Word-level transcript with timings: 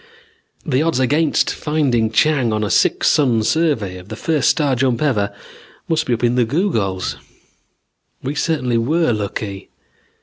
The 0.65 0.81
odds 0.81 0.99
against 0.99 1.53
finding 1.53 2.09
Chang 2.09 2.51
on 2.51 2.63
a 2.63 2.71
six 2.71 3.07
sun 3.07 3.43
survey 3.43 3.99
on 3.99 4.07
the 4.07 4.15
first 4.15 4.49
star 4.49 4.75
jump 4.75 4.99
ever 4.99 5.31
must 5.87 6.07
be 6.07 6.13
up 6.15 6.23
in 6.23 6.33
the 6.33 6.43
googols. 6.43 7.17
We 8.23 8.33
certainly 8.33 8.79
were 8.79 9.13
lucky. 9.13 9.69